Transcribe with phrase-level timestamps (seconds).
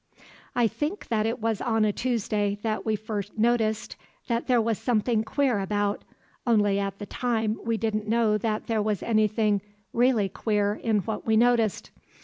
[0.55, 3.95] "I think that it was on a Tuesday that we first noticed
[4.29, 6.03] that there was something queer about,
[6.47, 9.61] only at the time we didn't know that there was anything
[9.93, 11.91] really queer in what we noticed.